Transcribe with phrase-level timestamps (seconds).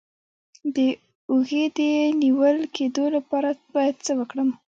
[0.75, 0.77] د
[1.31, 1.79] اوږې د
[2.21, 4.49] نیول کیدو لپاره باید څه وکړم؟